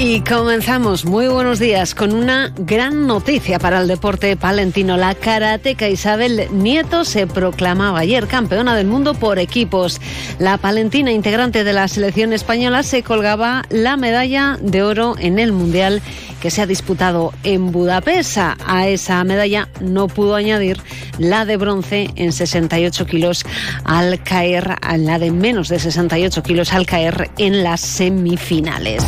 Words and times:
Y 0.00 0.20
comenzamos, 0.20 1.04
muy 1.04 1.26
buenos 1.26 1.58
días, 1.58 1.92
con 1.92 2.14
una 2.14 2.52
gran 2.56 3.08
noticia 3.08 3.58
para 3.58 3.80
el 3.80 3.88
deporte 3.88 4.36
palentino. 4.36 4.96
La 4.96 5.16
karateca 5.16 5.88
Isabel 5.88 6.46
Nieto 6.52 7.04
se 7.04 7.26
proclamaba 7.26 7.98
ayer 7.98 8.28
campeona 8.28 8.76
del 8.76 8.86
mundo 8.86 9.14
por 9.14 9.40
equipos. 9.40 10.00
La 10.38 10.56
palentina 10.56 11.10
integrante 11.10 11.64
de 11.64 11.72
la 11.72 11.88
selección 11.88 12.32
española 12.32 12.84
se 12.84 13.02
colgaba 13.02 13.64
la 13.70 13.96
medalla 13.96 14.56
de 14.62 14.84
oro 14.84 15.16
en 15.18 15.40
el 15.40 15.50
Mundial 15.50 16.00
que 16.40 16.52
se 16.52 16.62
ha 16.62 16.66
disputado 16.66 17.32
en 17.42 17.72
Budapest. 17.72 18.38
A 18.38 18.86
esa 18.86 19.24
medalla 19.24 19.68
no 19.80 20.06
pudo 20.06 20.36
añadir 20.36 20.80
la 21.18 21.44
de 21.44 21.56
bronce 21.56 22.10
en 22.14 22.32
68 22.32 23.04
kilos 23.04 23.44
al 23.82 24.22
caer, 24.22 24.76
la 24.96 25.18
de 25.18 25.32
menos 25.32 25.68
de 25.68 25.80
68 25.80 26.40
kilos 26.44 26.72
al 26.72 26.86
caer 26.86 27.30
en 27.36 27.64
las 27.64 27.80
semifinales. 27.80 29.02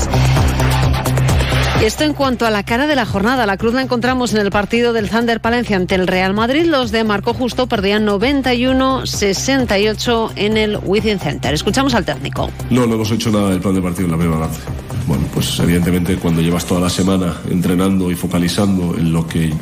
Esto 1.83 2.05
en 2.05 2.13
cuanto 2.13 2.45
a 2.45 2.51
la 2.51 2.63
cara 2.63 2.87
de 2.87 2.95
la 2.95 3.07
jornada. 3.07 3.47
La 3.47 3.57
cruz 3.57 3.73
la 3.73 3.81
encontramos 3.81 4.35
en 4.35 4.41
el 4.41 4.51
partido 4.51 4.93
del 4.93 5.09
Thunder 5.09 5.41
Palencia 5.41 5.77
ante 5.77 5.95
el 5.95 6.07
Real 6.07 6.35
Madrid. 6.35 6.67
Los 6.67 6.91
de 6.91 7.05
Marco 7.05 7.33
Justo 7.33 7.69
perdían 7.69 8.07
91-68 8.07 10.33
en 10.37 10.59
el 10.59 10.79
Within 10.85 11.19
Center. 11.19 11.55
Escuchamos 11.55 11.95
al 11.95 12.05
técnico. 12.05 12.51
No, 12.69 12.87
no 12.87 12.97
hemos 12.97 13.11
hecho 13.13 13.31
nada 13.31 13.49
del 13.49 13.61
plan 13.61 13.75
de 13.75 13.81
partido 13.81 14.05
en 14.05 14.11
la 14.11 14.19
primera 14.19 14.41
parte. 14.41 14.59
Bueno, 15.07 15.25
pues 15.33 15.59
evidentemente 15.59 16.17
cuando 16.17 16.43
llevas 16.43 16.67
toda 16.67 16.83
la 16.83 16.91
semana 16.91 17.39
entrenando 17.51 18.11
y 18.11 18.15
focalizando 18.15 18.95
en 18.99 19.11
lo 19.11 19.27
que 19.27 19.47
eh, 19.47 19.55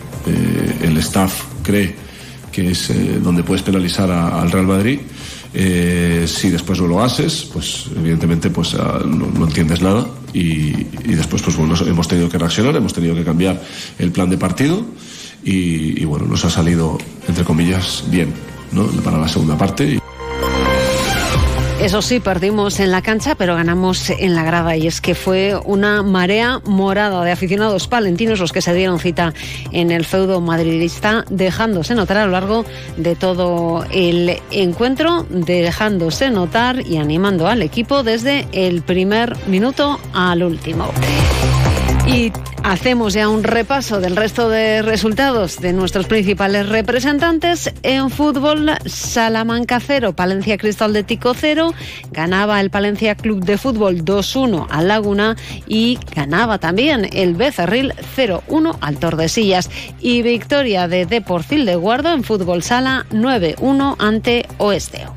el 0.83 0.97
staff 0.97 1.45
cree 1.63 1.95
que 2.51 2.73
es 2.73 2.91
eh, 2.91 3.21
donde 3.23 3.45
puedes 3.45 3.63
penalizar 3.63 4.11
al 4.11 4.51
Real 4.51 4.67
Madrid, 4.67 4.99
eh, 5.61 6.25
si 6.29 6.51
después 6.51 6.81
no 6.81 6.87
lo 6.87 7.03
haces, 7.03 7.51
pues 7.53 7.87
evidentemente 7.97 8.49
pues 8.49 8.75
uh, 8.75 9.05
no, 9.05 9.27
no, 9.27 9.45
entiendes 9.45 9.83
nada 9.83 10.07
y, 10.33 10.69
y, 11.03 11.15
después 11.17 11.43
pues 11.43 11.57
bueno, 11.57 11.75
hemos 11.85 12.07
tenido 12.07 12.29
que 12.29 12.39
reaccionar, 12.39 12.77
hemos 12.77 12.93
tenido 12.93 13.17
que 13.17 13.25
cambiar 13.25 13.61
el 13.99 14.13
plan 14.13 14.31
de 14.31 14.39
partido 14.39 14.87
y, 15.43 16.01
y 16.01 16.05
bueno, 16.05 16.27
nos 16.27 16.45
ha 16.45 16.51
salido, 16.51 16.97
entre 17.27 17.43
comillas, 17.43 18.05
bien 18.09 18.33
¿no? 18.71 18.87
para 19.03 19.19
la 19.19 19.27
segunda 19.27 19.59
parte. 19.59 19.98
Eso 21.81 22.03
sí, 22.03 22.19
perdimos 22.19 22.81
en 22.81 22.91
la 22.91 23.03
cancha, 23.03 23.37
pero 23.37 23.55
ganamos 23.55 24.11
en 24.11 24.35
la 24.35 24.43
grada. 24.43 24.77
Y 24.77 24.89
es 24.89 25.01
que 25.01 25.15
fue 25.15 25.59
una 25.65 26.03
marea 26.03 26.61
morada 26.65 27.25
de 27.25 27.31
aficionados 27.31 27.87
palentinos 27.87 28.41
los 28.41 28.53
que 28.53 28.61
se 28.61 28.75
dieron 28.75 28.99
cita 28.99 29.33
en 29.71 29.93
el 29.93 30.05
feudo 30.05 30.41
madridista, 30.41 31.25
dejándose 31.31 31.95
notar 31.95 32.17
a 32.17 32.27
lo 32.27 32.33
largo 32.33 32.65
de 32.97 33.15
todo 33.15 33.85
el 33.93 34.39
encuentro, 34.51 35.25
dejándose 35.31 36.31
notar 36.31 36.85
y 36.85 36.97
animando 36.97 37.47
al 37.47 37.63
equipo 37.63 38.03
desde 38.03 38.49
el 38.53 38.83
primer 38.83 39.37
minuto 39.47 40.01
al 40.13 40.43
último. 40.43 40.91
Hacemos 42.69 43.15
ya 43.15 43.29
un 43.29 43.45
repaso 43.45 44.01
del 44.01 44.15
resto 44.15 44.49
de 44.49 44.83
resultados 44.83 45.59
de 45.59 45.73
nuestros 45.73 46.07
principales 46.07 46.69
representantes. 46.69 47.73
En 47.83 48.11
fútbol, 48.11 48.73
Salamanca 48.85 49.81
0, 49.81 50.13
Palencia 50.13 50.59
Cristal 50.59 50.93
de 50.93 51.03
Tico 51.03 51.33
0, 51.35 51.73
ganaba 52.11 52.61
el 52.61 52.71
Palencia 52.71 53.15
Club 53.15 53.45
de 53.45 53.57
Fútbol 53.57 54.05
2-1 54.05 54.67
al 54.69 54.89
Laguna 54.89 55.37
y 55.67 55.99
ganaba 56.15 56.59
también 56.59 57.09
el 57.13 57.35
Becerril 57.35 57.95
0-1 58.17 58.77
al 58.81 58.99
Tordesillas. 58.99 59.71
Y 60.01 60.23
victoria 60.23 60.89
de 60.89 61.07
Deportil 61.07 61.65
de 61.65 61.77
Guardo 61.77 62.13
en 62.13 62.23
fútbol 62.23 62.63
sala 62.63 63.07
9-1 63.11 63.97
ante 63.99 64.47
Oesteo. 64.59 65.15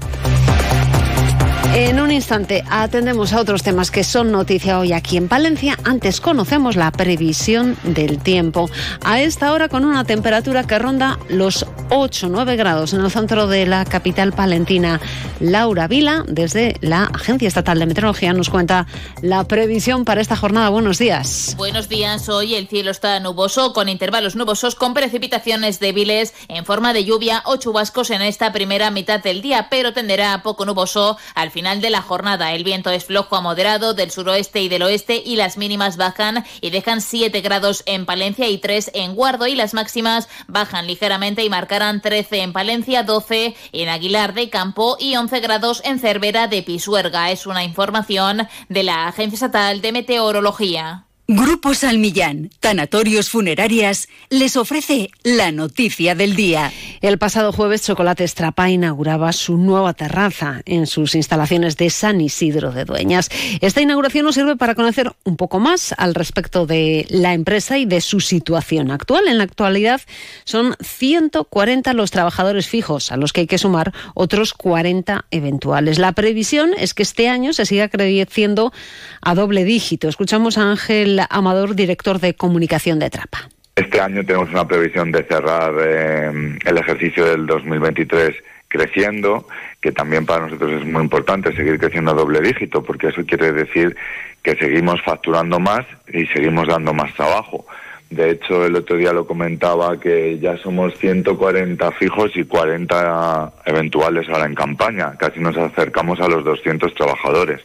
En 1.74 2.02
un 2.02 2.12
instante 2.12 2.66
atendemos 2.70 3.32
a 3.32 3.40
otros 3.40 3.64
temas 3.64 3.92
que 3.92 4.04
son 4.04 4.30
noticia 4.30 4.78
hoy 4.78 4.92
aquí 4.92 5.16
en 5.16 5.30
Palencia. 5.30 5.78
Antes 5.86 6.20
conocemos 6.20 6.76
la 6.76 6.92
previsión 6.92 7.78
del 7.84 8.22
tiempo. 8.22 8.70
A 9.06 9.22
esta 9.22 9.54
hora 9.54 9.70
con 9.70 9.86
una 9.86 10.04
temperatura 10.04 10.68
que 10.68 10.78
ronda 10.78 11.18
los 11.30 11.66
8-9 11.90 12.58
grados 12.58 12.92
en 12.92 13.00
el 13.00 13.10
centro 13.10 13.48
de 13.48 13.66
la 13.66 13.86
capital 13.86 14.34
palentina. 14.34 15.00
Laura 15.40 15.88
Vila, 15.88 16.26
desde 16.28 16.76
la 16.81 17.06
Agencia 17.06 17.48
Estatal 17.48 17.80
de 17.80 17.86
Meteorología, 17.86 18.34
nos 18.34 18.50
cuenta 18.50 18.86
la 19.22 19.46
previsión 19.46 20.04
para 20.04 20.20
esta 20.20 20.36
jornada. 20.36 20.68
Buenos 20.68 21.00
días. 21.00 21.56
Buenos 21.58 21.88
días. 21.88 22.28
Hoy 22.28 22.56
el 22.56 22.68
cielo 22.68 22.92
está 22.92 23.18
nuboso 23.22 23.72
con 23.72 23.88
intervalos 23.88 24.36
nubosos 24.36 24.76
con 24.76 24.94
precipitaciones 24.94 25.80
débiles 25.80 26.34
en 26.50 26.66
forma 26.66 26.92
de 26.92 27.06
lluvia 27.06 27.44
o 27.46 27.56
chubascos 27.56 28.10
en 28.10 28.22
esta 28.22 28.52
primera 28.52 28.92
mitad 28.92 29.24
del 29.24 29.42
día, 29.42 29.68
pero 29.70 29.94
tenderá 29.94 30.44
poco 30.44 30.66
nuboso 30.66 31.18
al 31.34 31.50
final 31.50 31.61
final 31.62 31.80
de 31.80 31.92
la 31.92 32.02
jornada. 32.02 32.54
El 32.54 32.64
viento 32.64 32.90
es 32.90 33.06
flojo 33.06 33.36
a 33.36 33.42
moderado 33.42 33.94
del 33.94 34.10
suroeste 34.10 34.64
y 34.64 34.68
del 34.68 34.82
oeste 34.82 35.22
y 35.24 35.36
las 35.36 35.58
mínimas 35.58 35.96
bajan 35.96 36.44
y 36.60 36.72
dejan 36.72 37.02
7 37.02 37.40
grados 37.42 37.84
en 37.86 38.08
Palencia 38.08 38.50
y 38.50 38.58
3 38.58 38.90
en 38.96 39.14
Guardo 39.14 39.46
y 39.46 39.54
las 39.54 39.76
máximas 39.76 40.28
bajan 40.48 40.88
ligeramente 40.88 41.44
y 41.44 41.52
marcarán 41.52 42.02
13 42.02 42.42
en 42.42 42.52
Palencia, 42.52 43.04
12 43.04 43.56
en 43.74 43.90
Aguilar 43.90 44.34
de 44.34 44.50
Campo 44.50 44.98
y 45.00 45.16
11 45.16 45.40
grados 45.40 45.84
en 45.86 46.00
Cervera 46.00 46.48
de 46.48 46.64
Pisuerga. 46.64 47.30
Es 47.30 47.46
una 47.46 47.64
información 47.64 48.48
de 48.68 48.82
la 48.82 49.08
Agencia 49.08 49.36
Estatal 49.36 49.82
de 49.82 49.92
Meteorología. 49.92 51.11
Grupo 51.34 51.74
Salmillán, 51.74 52.50
Tanatorios 52.59 53.30
Funerarias, 53.30 54.09
les 54.30 54.58
ofrece 54.58 55.12
la 55.24 55.53
noticia 55.53 56.14
del 56.14 56.36
día. 56.36 56.74
El 57.00 57.18
pasado 57.19 57.53
jueves 57.53 57.84
Chocolate 57.84 58.25
Estrapa 58.25 58.69
inauguraba 58.69 59.31
su 59.31 59.56
nueva 59.56 59.94
terraza 59.94 60.62
en 60.66 60.88
sus 60.88 61.16
instalaciones 61.16 61.78
de 61.78 61.90
San 61.90 62.19
Isidro 62.19 62.74
de 62.74 62.84
Dueñas. 62.84 63.30
Esta 63.62 63.80
inauguración 63.80 64.25
nos 64.25 64.36
sirve 64.36 64.58
para 64.58 64.75
conocer 64.75 65.14
un 65.24 65.38
poco 65.38 65.62
más 65.62 65.96
al 65.97 66.16
respecto 66.16 66.66
de 66.66 67.06
la 67.09 67.34
empresa 67.34 67.78
y 67.78 67.86
de 67.86 68.02
su 68.02 68.19
situación 68.19 68.92
actual. 68.92 69.30
En 69.30 69.38
la 69.38 69.46
actualidad 69.46 70.02
son 70.44 70.75
140 70.81 71.94
los 71.94 72.12
trabajadores 72.12 72.68
fijos, 72.68 73.09
a 73.09 73.16
los 73.16 73.31
que 73.31 73.42
hay 73.42 73.48
que 73.48 73.58
sumar 73.58 73.94
otros 74.16 74.53
40 74.53 75.28
eventuales. 75.31 75.98
La 75.98 76.12
previsión 76.12 76.72
es 76.78 76.94
que 76.94 77.03
este 77.03 77.30
año 77.30 77.53
se 77.53 77.66
siga 77.66 77.88
creciendo 77.88 78.74
a 79.22 79.34
doble 79.34 79.63
dígito. 79.63 80.09
Escuchamos 80.09 80.58
a 80.58 80.69
Ángel 80.69 81.21
Amador, 81.30 81.76
director 81.76 82.20
de 82.20 82.34
comunicación 82.34 83.00
de 83.00 83.09
Trapa. 83.09 83.50
Este 83.76 84.02
año 84.02 84.24
tenemos 84.26 84.50
una 84.50 84.68
previsión 84.68 85.12
de 85.12 85.24
cerrar 85.24 85.74
eh, 85.80 86.58
el 86.66 86.78
ejercicio 86.78 87.26
del 87.26 87.46
2023 87.46 88.36
creciendo, 88.68 89.48
que 89.81 89.92
también 89.92 90.26
para 90.26 90.46
nosotros 90.46 90.72
es 90.72 90.86
muy 90.86 91.04
importante 91.04 91.54
seguir 91.56 91.78
creciendo 91.78 92.12
a 92.12 92.16
doble 92.16 92.42
dígito, 92.42 92.84
porque 92.84 93.08
eso 93.08 93.26
quiere 93.26 93.52
decir 93.52 93.96
que 94.42 94.56
seguimos 94.56 95.02
facturando 95.04 95.60
más 95.60 95.86
y 96.12 96.26
seguimos 96.28 96.68
dando 96.68 96.94
más 96.94 97.14
trabajo. 97.14 97.66
De 98.10 98.31
hecho, 98.31 98.66
el 98.66 98.76
otro 98.76 98.98
día 98.98 99.14
lo 99.14 99.26
comentaba 99.26 99.98
que 99.98 100.38
ya 100.40 100.58
somos 100.58 100.98
140 100.98 101.92
fijos 101.94 102.31
y 102.36 102.44
40 102.44 103.54
eventuales 103.66 104.28
ahora 104.28 104.48
en 104.48 104.56
campaña. 104.56 105.16
Casi 105.18 105.40
nos 105.40 105.56
acercamos 105.56 106.20
a 106.20 106.28
los 106.28 106.44
200 106.44 106.94
trabajadores. 106.94 107.62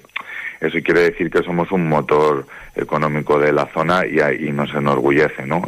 Eso 0.60 0.78
quiere 0.84 1.10
decir 1.10 1.30
que 1.30 1.42
somos 1.42 1.70
un 1.72 1.88
motor 1.88 2.46
económico 2.74 3.38
de 3.38 3.52
la 3.52 3.66
zona 3.66 4.04
y, 4.06 4.20
y, 4.46 4.52
nos 4.52 4.74
enorgullece, 4.74 5.46
¿no? 5.46 5.62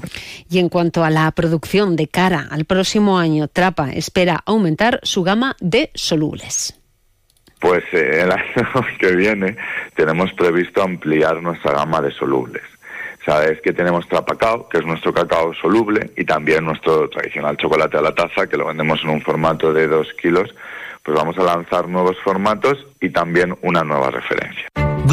Y 0.50 0.58
en 0.58 0.68
cuanto 0.68 1.04
a 1.04 1.10
la 1.10 1.30
producción 1.32 1.96
de 1.96 2.08
cara 2.08 2.46
al 2.50 2.64
próximo 2.64 3.18
año, 3.18 3.48
Trapa 3.48 3.90
espera 3.90 4.42
aumentar 4.44 5.00
su 5.02 5.22
gama 5.22 5.56
de 5.60 5.90
solubles. 5.94 6.74
Pues 7.60 7.82
eh, 7.92 8.22
el 8.22 8.32
año 8.32 8.86
que 8.98 9.14
viene 9.16 9.56
tenemos 9.94 10.32
previsto 10.32 10.82
ampliar 10.82 11.42
nuestra 11.42 11.72
gama 11.72 12.00
de 12.00 12.10
solubles. 12.12 12.62
Sabes 13.24 13.60
que 13.60 13.74
tenemos 13.74 14.08
Trapacao, 14.08 14.68
que 14.70 14.78
es 14.78 14.86
nuestro 14.86 15.12
cacao 15.12 15.52
soluble, 15.52 16.12
y 16.16 16.24
también 16.24 16.64
nuestro 16.64 17.10
tradicional 17.10 17.58
chocolate 17.58 17.98
a 17.98 18.00
la 18.00 18.14
taza, 18.14 18.46
que 18.46 18.56
lo 18.56 18.66
vendemos 18.66 19.02
en 19.02 19.10
un 19.10 19.20
formato 19.20 19.72
de 19.72 19.86
2 19.86 20.14
kilos. 20.14 20.54
Pues 21.02 21.14
vamos 21.14 21.36
a 21.36 21.42
lanzar 21.42 21.88
nuevos 21.88 22.16
formatos 22.24 22.86
y 23.00 23.10
también 23.10 23.54
una 23.60 23.84
nueva 23.84 24.10
referencia. 24.10 24.77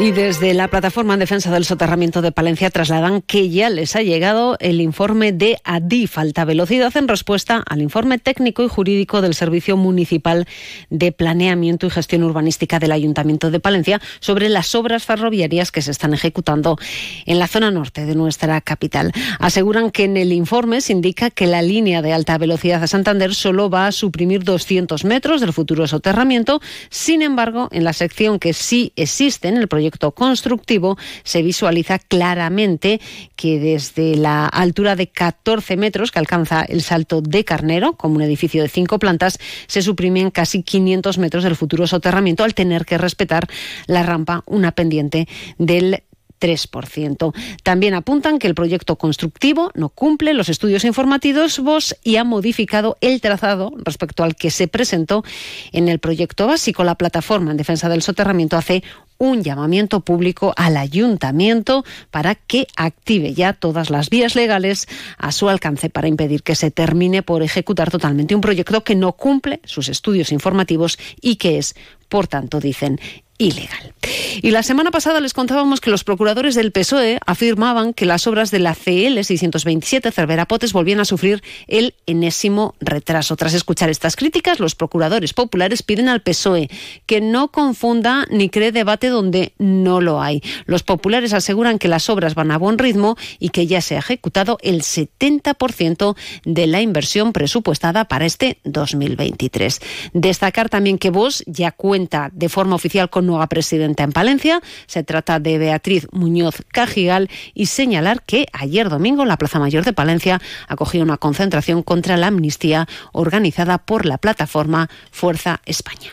Y 0.00 0.12
desde 0.12 0.54
la 0.54 0.68
plataforma 0.68 1.14
en 1.14 1.18
defensa 1.18 1.50
del 1.50 1.64
soterramiento 1.64 2.22
de 2.22 2.30
Palencia 2.30 2.70
trasladan 2.70 3.20
que 3.20 3.50
ya 3.50 3.68
les 3.68 3.96
ha 3.96 4.02
llegado 4.02 4.56
el 4.60 4.80
informe 4.80 5.32
de 5.32 5.58
ADIF, 5.64 6.18
alta 6.18 6.44
velocidad, 6.44 6.96
en 6.96 7.08
respuesta 7.08 7.64
al 7.68 7.82
informe 7.82 8.20
técnico 8.20 8.62
y 8.62 8.68
jurídico 8.68 9.20
del 9.22 9.34
Servicio 9.34 9.76
Municipal 9.76 10.46
de 10.88 11.10
Planeamiento 11.10 11.88
y 11.88 11.90
Gestión 11.90 12.22
Urbanística 12.22 12.78
del 12.78 12.92
Ayuntamiento 12.92 13.50
de 13.50 13.58
Palencia 13.58 14.00
sobre 14.20 14.48
las 14.48 14.72
obras 14.76 15.04
ferroviarias 15.04 15.72
que 15.72 15.82
se 15.82 15.90
están 15.90 16.14
ejecutando 16.14 16.78
en 17.26 17.40
la 17.40 17.48
zona 17.48 17.72
norte 17.72 18.06
de 18.06 18.14
nuestra 18.14 18.60
capital. 18.60 19.10
Aseguran 19.40 19.90
que 19.90 20.04
en 20.04 20.16
el 20.16 20.32
informe 20.32 20.80
se 20.80 20.92
indica 20.92 21.30
que 21.30 21.48
la 21.48 21.60
línea 21.60 22.02
de 22.02 22.12
alta 22.12 22.38
velocidad 22.38 22.84
a 22.84 22.86
Santander 22.86 23.34
solo 23.34 23.68
va 23.68 23.88
a 23.88 23.92
suprimir 23.92 24.44
200 24.44 25.04
metros 25.04 25.40
del 25.40 25.52
futuro 25.52 25.88
soterramiento. 25.88 26.60
Sin 26.88 27.20
embargo, 27.20 27.68
en 27.72 27.82
la 27.82 27.92
sección 27.92 28.38
que 28.38 28.52
sí 28.52 28.92
existe 28.94 29.48
en 29.48 29.56
el 29.56 29.66
proyecto 29.66 29.87
constructivo 30.14 30.96
se 31.24 31.42
visualiza 31.42 31.98
claramente 31.98 33.00
que 33.36 33.58
desde 33.58 34.16
la 34.16 34.46
altura 34.46 34.96
de 34.96 35.08
14 35.08 35.76
metros 35.76 36.10
que 36.10 36.18
alcanza 36.18 36.62
el 36.62 36.82
Salto 36.82 37.20
de 37.20 37.44
Carnero, 37.44 37.94
como 37.94 38.16
un 38.16 38.22
edificio 38.22 38.62
de 38.62 38.68
cinco 38.68 38.98
plantas, 38.98 39.38
se 39.66 39.82
suprimen 39.82 40.30
casi 40.30 40.62
500 40.62 41.18
metros 41.18 41.44
del 41.44 41.56
futuro 41.56 41.86
soterramiento 41.86 42.44
al 42.44 42.54
tener 42.54 42.84
que 42.84 42.98
respetar 42.98 43.48
la 43.86 44.02
rampa, 44.02 44.42
una 44.46 44.72
pendiente 44.72 45.28
del 45.58 46.02
3%. 46.38 47.34
También 47.62 47.94
apuntan 47.94 48.38
que 48.38 48.46
el 48.46 48.54
proyecto 48.54 48.96
constructivo 48.96 49.70
no 49.74 49.88
cumple 49.88 50.34
los 50.34 50.48
estudios 50.48 50.84
informativos 50.84 51.60
y 52.02 52.16
ha 52.16 52.24
modificado 52.24 52.96
el 53.00 53.20
trazado 53.20 53.72
respecto 53.84 54.24
al 54.24 54.36
que 54.36 54.50
se 54.50 54.68
presentó 54.68 55.24
en 55.72 55.88
el 55.88 55.98
proyecto 55.98 56.46
básico. 56.46 56.84
La 56.84 56.96
plataforma 56.96 57.50
en 57.50 57.56
defensa 57.56 57.88
del 57.88 58.02
soterramiento 58.02 58.56
hace 58.56 58.82
un 59.18 59.42
llamamiento 59.42 60.00
público 60.00 60.52
al 60.56 60.76
ayuntamiento 60.76 61.84
para 62.10 62.34
que 62.36 62.66
active 62.76 63.34
ya 63.34 63.52
todas 63.52 63.90
las 63.90 64.10
vías 64.10 64.34
legales 64.34 64.88
a 65.18 65.32
su 65.32 65.48
alcance 65.48 65.90
para 65.90 66.08
impedir 66.08 66.42
que 66.42 66.54
se 66.54 66.70
termine 66.70 67.22
por 67.22 67.42
ejecutar 67.42 67.90
totalmente 67.90 68.34
un 68.34 68.40
proyecto 68.40 68.84
que 68.84 68.94
no 68.94 69.12
cumple 69.12 69.60
sus 69.64 69.88
estudios 69.88 70.32
informativos 70.32 70.98
y 71.20 71.36
que 71.36 71.58
es, 71.58 71.74
por 72.08 72.26
tanto, 72.26 72.60
dicen, 72.60 73.00
ilegal. 73.38 73.94
Y 74.42 74.50
la 74.50 74.62
semana 74.62 74.90
pasada 74.90 75.20
les 75.20 75.32
contábamos 75.32 75.80
que 75.80 75.90
los 75.90 76.04
procuradores 76.04 76.54
del 76.54 76.72
PSOE 76.72 77.18
afirmaban 77.26 77.94
que 77.94 78.04
las 78.04 78.26
obras 78.26 78.50
de 78.50 78.58
la 78.58 78.74
CL 78.74 79.22
627 79.22 80.10
Cervera 80.12 80.46
Potes 80.46 80.72
volvían 80.72 81.00
a 81.00 81.04
sufrir 81.04 81.42
el 81.66 81.94
enésimo 82.06 82.74
retraso. 82.80 83.36
Tras 83.36 83.54
escuchar 83.54 83.90
estas 83.90 84.16
críticas, 84.16 84.60
los 84.60 84.74
procuradores 84.74 85.34
populares 85.34 85.82
piden 85.82 86.08
al 86.08 86.22
PSOE 86.22 86.68
que 87.06 87.20
no 87.20 87.48
confunda 87.48 88.26
ni 88.30 88.48
cree 88.48 88.72
debate 88.72 89.08
donde 89.08 89.52
no 89.58 90.00
lo 90.00 90.20
hay. 90.20 90.42
Los 90.66 90.82
populares 90.82 91.32
aseguran 91.32 91.78
que 91.78 91.88
las 91.88 92.08
obras 92.08 92.34
van 92.34 92.50
a 92.50 92.58
buen 92.58 92.78
ritmo 92.78 93.16
y 93.38 93.50
que 93.50 93.66
ya 93.66 93.80
se 93.80 93.96
ha 93.96 94.00
ejecutado 94.00 94.58
el 94.62 94.82
70% 94.82 96.16
de 96.44 96.66
la 96.66 96.80
inversión 96.80 97.32
presupuestada 97.32 98.06
para 98.06 98.26
este 98.26 98.58
2023. 98.64 99.80
Destacar 100.12 100.68
también 100.68 100.98
que 100.98 101.10
Vos 101.10 101.42
ya 101.46 101.72
cuenta 101.72 101.97
de 102.32 102.48
forma 102.48 102.76
oficial 102.76 103.10
con 103.10 103.26
nueva 103.26 103.48
presidenta 103.48 104.04
en 104.04 104.12
Palencia. 104.12 104.60
Se 104.86 105.02
trata 105.02 105.40
de 105.40 105.58
Beatriz 105.58 106.06
Muñoz 106.12 106.62
Cajigal 106.68 107.28
y 107.54 107.66
señalar 107.66 108.22
que 108.22 108.46
ayer 108.52 108.88
domingo 108.88 109.24
la 109.24 109.36
Plaza 109.36 109.58
Mayor 109.58 109.84
de 109.84 109.92
Palencia 109.92 110.40
acogió 110.68 111.02
una 111.02 111.16
concentración 111.16 111.82
contra 111.82 112.16
la 112.16 112.28
amnistía 112.28 112.86
organizada 113.12 113.78
por 113.78 114.06
la 114.06 114.18
plataforma 114.18 114.88
Fuerza 115.10 115.60
España. 115.66 116.12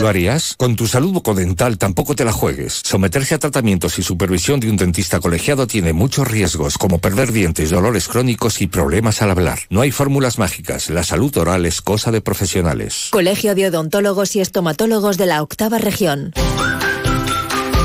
¿Lo 0.00 0.08
harías? 0.08 0.54
Con 0.56 0.76
tu 0.76 0.86
salud 0.86 1.12
bucodental 1.12 1.76
tampoco 1.76 2.14
te 2.14 2.24
la 2.24 2.32
juegues. 2.32 2.80
Someterse 2.84 3.34
a 3.34 3.38
tratamientos 3.38 3.98
y 3.98 4.02
supervisión 4.02 4.58
de 4.58 4.70
un 4.70 4.76
dentista 4.76 5.20
colegiado 5.20 5.66
tiene 5.66 5.92
muchos 5.92 6.26
riesgos, 6.26 6.78
como 6.78 7.00
perder 7.00 7.32
dientes, 7.32 7.68
dolores 7.68 8.08
crónicos 8.08 8.62
y 8.62 8.66
problemas 8.66 9.20
al 9.20 9.30
hablar. 9.30 9.58
No 9.68 9.82
hay 9.82 9.90
fórmulas 9.90 10.38
mágicas. 10.38 10.88
La 10.88 11.04
salud 11.04 11.36
oral 11.36 11.66
es 11.66 11.82
cosa 11.82 12.10
de 12.10 12.22
profesionales. 12.22 13.08
Colegio 13.10 13.54
de 13.54 13.68
Odontólogos 13.68 14.34
y 14.36 14.40
Estomatólogos 14.40 15.18
de 15.18 15.26
la 15.26 15.42
Octava 15.42 15.76
Región. 15.76 16.32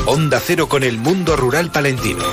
Onda 0.06 0.40
Cero 0.40 0.68
con 0.68 0.84
el 0.84 0.96
mundo 0.96 1.36
rural 1.36 1.70
palentino. 1.70 2.24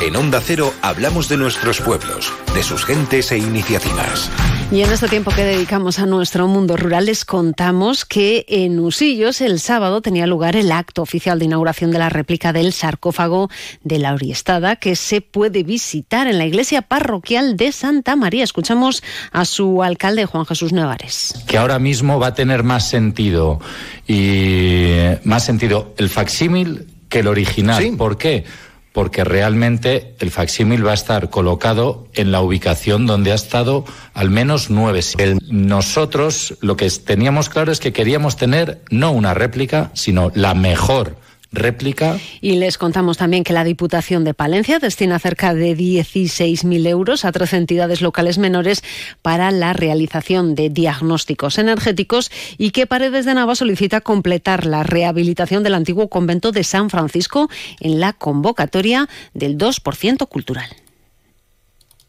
En 0.00 0.16
Onda 0.16 0.40
Cero 0.40 0.72
hablamos 0.80 1.28
de 1.28 1.36
nuestros 1.36 1.82
pueblos, 1.82 2.32
de 2.54 2.62
sus 2.62 2.86
gentes 2.86 3.32
e 3.32 3.38
iniciativas. 3.38 4.30
Y 4.72 4.82
en 4.82 4.92
este 4.92 5.08
tiempo 5.08 5.32
que 5.32 5.42
dedicamos 5.42 5.98
a 5.98 6.06
nuestro 6.06 6.46
mundo 6.46 6.76
rural 6.76 7.06
les 7.06 7.24
contamos 7.24 8.04
que 8.04 8.44
en 8.46 8.78
Usillos 8.78 9.40
el 9.40 9.58
sábado 9.58 10.00
tenía 10.00 10.28
lugar 10.28 10.54
el 10.54 10.70
acto 10.70 11.02
oficial 11.02 11.40
de 11.40 11.46
inauguración 11.46 11.90
de 11.90 11.98
la 11.98 12.08
réplica 12.08 12.52
del 12.52 12.72
sarcófago 12.72 13.50
de 13.82 13.98
la 13.98 14.14
Oriestada 14.14 14.76
que 14.76 14.94
se 14.94 15.22
puede 15.22 15.64
visitar 15.64 16.28
en 16.28 16.38
la 16.38 16.46
iglesia 16.46 16.82
parroquial 16.82 17.56
de 17.56 17.72
Santa 17.72 18.14
María. 18.14 18.44
Escuchamos 18.44 19.02
a 19.32 19.44
su 19.44 19.82
alcalde 19.82 20.26
Juan 20.26 20.46
Jesús 20.46 20.72
Nevares. 20.72 21.34
Que 21.48 21.58
ahora 21.58 21.80
mismo 21.80 22.20
va 22.20 22.28
a 22.28 22.34
tener 22.34 22.62
más 22.62 22.88
sentido 22.88 23.58
y 24.06 24.92
más 25.24 25.44
sentido 25.44 25.94
el 25.96 26.08
facsímil 26.08 26.86
que 27.08 27.18
el 27.18 27.26
original. 27.26 27.82
Sí. 27.82 27.90
¿Por 27.90 28.16
qué? 28.16 28.44
Porque 28.92 29.24
realmente 29.24 30.14
el 30.18 30.30
facsímil 30.30 30.86
va 30.86 30.92
a 30.92 30.94
estar 30.94 31.30
colocado 31.30 32.08
en 32.14 32.32
la 32.32 32.40
ubicación 32.40 33.06
donde 33.06 33.32
ha 33.32 33.36
estado 33.36 33.84
al 34.14 34.30
menos 34.30 34.70
nueve. 34.70 35.00
Nosotros 35.48 36.56
lo 36.60 36.76
que 36.76 36.90
teníamos 36.90 37.48
claro 37.48 37.72
es 37.72 37.80
que 37.80 37.92
queríamos 37.92 38.36
tener 38.36 38.82
no 38.90 39.12
una 39.12 39.34
réplica, 39.34 39.90
sino 39.94 40.32
la 40.34 40.54
mejor 40.54 41.16
réplica. 41.52 42.18
Y 42.40 42.56
les 42.56 42.78
contamos 42.78 43.16
también 43.16 43.44
que 43.44 43.52
la 43.52 43.64
Diputación 43.64 44.24
de 44.24 44.34
Palencia 44.34 44.78
destina 44.78 45.18
cerca 45.18 45.54
de 45.54 45.76
16.000 45.76 46.86
euros 46.86 47.24
a 47.24 47.32
tres 47.32 47.52
entidades 47.52 48.00
locales 48.00 48.38
menores 48.38 48.82
para 49.22 49.50
la 49.50 49.72
realización 49.72 50.54
de 50.54 50.70
diagnósticos 50.70 51.58
energéticos 51.58 52.30
y 52.58 52.70
que 52.70 52.86
Paredes 52.86 53.24
de 53.24 53.34
Nava 53.34 53.54
solicita 53.54 54.00
completar 54.00 54.66
la 54.66 54.82
rehabilitación 54.82 55.62
del 55.62 55.74
antiguo 55.74 56.08
convento 56.08 56.52
de 56.52 56.64
San 56.64 56.90
Francisco 56.90 57.50
en 57.80 58.00
la 58.00 58.12
convocatoria 58.12 59.08
del 59.34 59.58
2% 59.58 60.28
cultural. 60.28 60.68